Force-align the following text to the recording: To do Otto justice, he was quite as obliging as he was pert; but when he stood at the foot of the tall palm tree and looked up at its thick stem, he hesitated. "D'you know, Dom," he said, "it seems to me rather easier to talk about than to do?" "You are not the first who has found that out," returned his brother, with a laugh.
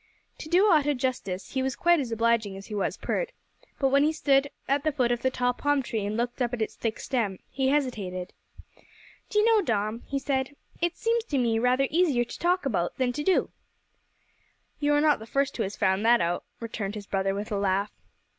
To 0.39 0.49
do 0.49 0.65
Otto 0.65 0.95
justice, 0.95 1.51
he 1.51 1.61
was 1.61 1.75
quite 1.75 1.99
as 1.99 2.11
obliging 2.11 2.57
as 2.57 2.65
he 2.65 2.73
was 2.73 2.97
pert; 2.97 3.31
but 3.77 3.89
when 3.89 4.01
he 4.03 4.11
stood 4.11 4.49
at 4.67 4.83
the 4.83 4.91
foot 4.91 5.11
of 5.11 5.21
the 5.21 5.29
tall 5.29 5.53
palm 5.53 5.83
tree 5.83 6.03
and 6.03 6.17
looked 6.17 6.41
up 6.41 6.53
at 6.55 6.61
its 6.63 6.73
thick 6.75 6.99
stem, 6.99 7.37
he 7.51 7.67
hesitated. 7.67 8.33
"D'you 9.29 9.45
know, 9.45 9.61
Dom," 9.61 9.99
he 10.07 10.17
said, 10.17 10.55
"it 10.81 10.97
seems 10.97 11.23
to 11.25 11.37
me 11.37 11.59
rather 11.59 11.85
easier 11.91 12.23
to 12.23 12.39
talk 12.39 12.65
about 12.65 12.97
than 12.97 13.13
to 13.13 13.21
do?" 13.23 13.51
"You 14.79 14.93
are 14.95 15.01
not 15.01 15.19
the 15.19 15.27
first 15.27 15.55
who 15.57 15.61
has 15.61 15.75
found 15.77 16.03
that 16.03 16.19
out," 16.19 16.45
returned 16.59 16.95
his 16.95 17.05
brother, 17.05 17.35
with 17.35 17.51
a 17.51 17.57
laugh. 17.59 17.91